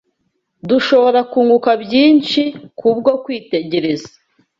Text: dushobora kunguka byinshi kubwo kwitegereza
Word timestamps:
dushobora 0.69 1.19
kunguka 1.31 1.71
byinshi 1.83 2.41
kubwo 2.79 3.11
kwitegereza 3.23 4.09